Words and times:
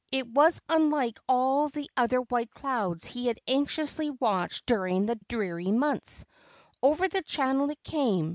It 0.11 0.27
was 0.27 0.59
unlike 0.67 1.19
all 1.29 1.69
the 1.69 1.87
other 1.95 2.21
white 2.21 2.49
clouds 2.49 3.05
he 3.05 3.27
had 3.27 3.39
anxiously 3.47 4.09
watched 4.09 4.65
dur¬ 4.65 4.89
ing 4.91 5.05
the 5.05 5.19
dreary 5.29 5.71
months. 5.71 6.25
Over 6.81 7.07
the 7.07 7.21
channel 7.21 7.69
it 7.69 7.83
came. 7.83 8.29